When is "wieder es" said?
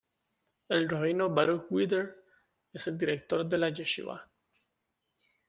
1.69-2.87